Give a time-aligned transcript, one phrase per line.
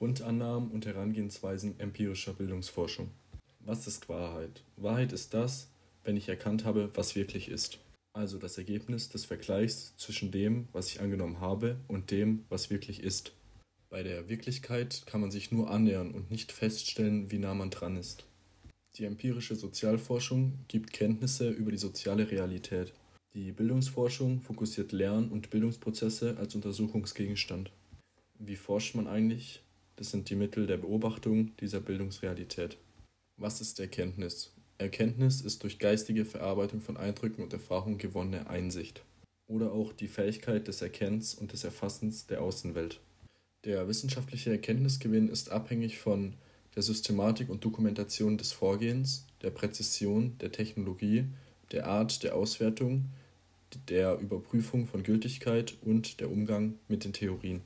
[0.00, 3.10] Grundannahmen und Herangehensweisen empirischer Bildungsforschung.
[3.58, 4.62] Was ist Wahrheit?
[4.78, 5.68] Wahrheit ist das,
[6.04, 7.80] wenn ich erkannt habe, was wirklich ist.
[8.14, 13.02] Also das Ergebnis des Vergleichs zwischen dem, was ich angenommen habe, und dem, was wirklich
[13.02, 13.32] ist.
[13.90, 17.98] Bei der Wirklichkeit kann man sich nur annähern und nicht feststellen, wie nah man dran
[17.98, 18.24] ist.
[18.96, 22.94] Die empirische Sozialforschung gibt Kenntnisse über die soziale Realität.
[23.34, 27.70] Die Bildungsforschung fokussiert Lern- und Bildungsprozesse als Untersuchungsgegenstand.
[28.38, 29.60] Wie forscht man eigentlich?
[30.00, 32.78] Das sind die Mittel der Beobachtung dieser Bildungsrealität.
[33.36, 34.50] Was ist Erkenntnis?
[34.78, 39.04] Erkenntnis ist durch geistige Verarbeitung von Eindrücken und Erfahrungen gewonnene Einsicht
[39.46, 42.98] oder auch die Fähigkeit des Erkennens und des Erfassens der Außenwelt.
[43.66, 46.32] Der wissenschaftliche Erkenntnisgewinn ist abhängig von
[46.76, 51.26] der Systematik und Dokumentation des Vorgehens, der Präzision der Technologie,
[51.72, 53.10] der Art der Auswertung,
[53.90, 57.60] der Überprüfung von Gültigkeit und der Umgang mit den Theorien.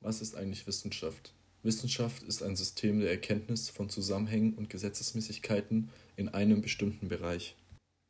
[0.00, 1.34] Was ist eigentlich Wissenschaft?
[1.62, 7.56] Wissenschaft ist ein System der Erkenntnis von Zusammenhängen und Gesetzesmäßigkeiten in einem bestimmten Bereich.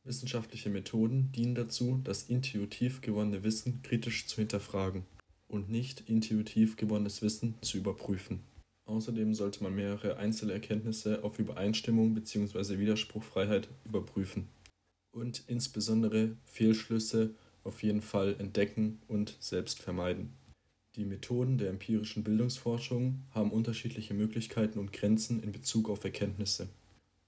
[0.04, 5.04] Wissenschaftliche Methoden dienen dazu, das intuitiv gewonnene Wissen kritisch zu hinterfragen
[5.48, 8.40] und nicht intuitiv gewonnenes Wissen zu überprüfen.
[8.86, 12.78] Außerdem sollte man mehrere Einzelerkenntnisse auf Übereinstimmung bzw.
[12.78, 14.48] Widerspruchfreiheit überprüfen
[15.12, 20.32] und insbesondere Fehlschlüsse auf jeden Fall entdecken und selbst vermeiden.
[20.96, 26.68] Die Methoden der empirischen Bildungsforschung haben unterschiedliche Möglichkeiten und Grenzen in Bezug auf Erkenntnisse.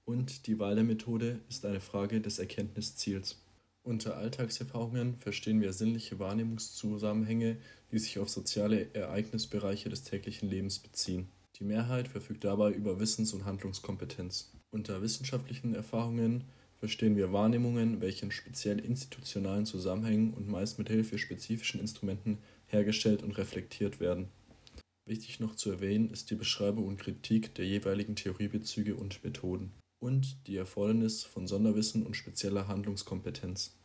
[0.03, 3.41] Und die Wahl der Methode ist eine Frage des Erkenntnisziels.
[3.81, 7.55] Unter Alltagserfahrungen verstehen wir sinnliche Wahrnehmungszusammenhänge,
[7.93, 11.29] die sich auf soziale Ereignisbereiche des täglichen Lebens beziehen.
[11.57, 14.51] Die Mehrheit verfügt dabei über Wissens- und Handlungskompetenz.
[14.71, 16.43] Unter wissenschaftlichen Erfahrungen
[16.79, 22.39] verstehen wir Wahrnehmungen, welche in speziell institutionalen Zusammenhängen und meist mit Hilfe spezifischen Instrumenten
[22.73, 24.29] hergestellt und reflektiert werden.
[25.05, 29.71] Wichtig noch zu erwähnen ist die Beschreibung und Kritik der jeweiligen Theoriebezüge und Methoden
[30.01, 33.77] und die Erfordernis von Sonderwissen und spezieller Handlungskompetenz.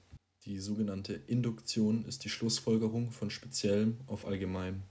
[0.44, 4.82] Die sogenannte Induktion ist die Schlussfolgerung von Speziellem auf Allgemeinem.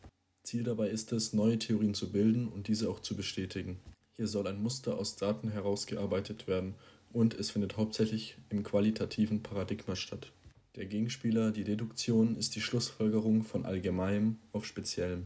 [0.44, 3.80] Ziel dabei ist es, neue Theorien zu bilden und diese auch zu bestätigen.
[4.14, 6.76] Hier soll ein Muster aus Daten herausgearbeitet werden
[7.12, 10.32] und es findet hauptsächlich im qualitativen Paradigma statt.
[10.78, 15.26] Der Gegenspieler, die Deduktion, ist die Schlussfolgerung von Allgemeinem auf Speziellem.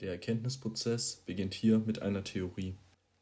[0.00, 2.74] Der Erkenntnisprozess beginnt hier mit einer Theorie.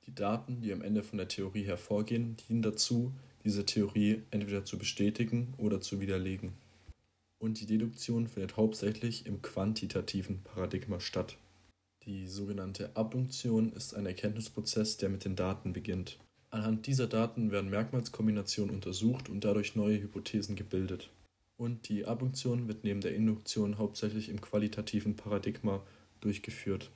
[0.05, 3.13] Die Daten, die am Ende von der Theorie hervorgehen, dienen dazu,
[3.45, 6.55] diese Theorie entweder zu bestätigen oder zu widerlegen.
[7.39, 11.37] Und die Deduktion findet hauptsächlich im quantitativen Paradigma statt.
[12.07, 16.19] Die sogenannte Abdunktion ist ein Erkenntnisprozess, der mit den Daten beginnt.
[16.51, 21.11] Anhand dieser Daten werden Merkmalskombinationen untersucht und dadurch neue Hypothesen gebildet
[21.59, 25.83] und die Abdunktion wird neben der Induktion hauptsächlich im qualitativen Paradigma
[26.21, 26.91] durchgeführt